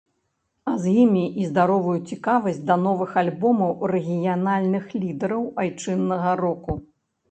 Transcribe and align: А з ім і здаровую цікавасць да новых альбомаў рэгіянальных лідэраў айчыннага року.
А 0.69 0.71
з 0.85 0.93
ім 1.03 1.11
і 1.23 1.43
здаровую 1.49 1.93
цікавасць 2.13 2.59
да 2.71 2.79
новых 2.87 3.15
альбомаў 3.25 3.87
рэгіянальных 3.95 4.93
лідэраў 5.01 5.49
айчыннага 5.67 6.39
року. 6.47 6.85